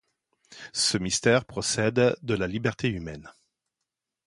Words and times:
Ce 0.73 0.97
mystère 0.97 1.45
procède 1.45 2.15
de 2.23 2.33
la 2.33 2.47
liberté 2.47 2.89
humaine. 2.89 3.31